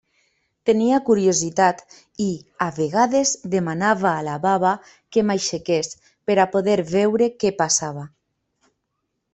Tenia 0.69 0.99
curiositat, 1.09 1.83
i 2.25 2.29
a 2.67 2.69
vegades 2.79 3.35
demanava 3.57 4.09
a 4.15 4.25
la 4.29 4.39
baba 4.47 4.73
que 4.95 5.27
m'aixequés 5.29 5.95
per 6.31 6.41
a 6.47 6.51
poder 6.57 6.79
veure 6.97 7.31
què 7.43 7.55
passava. 7.63 8.11